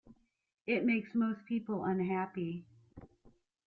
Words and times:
It 0.65 0.83
makes 0.83 1.13
most 1.13 1.45
people 1.45 1.85
unhappy. 1.85 2.65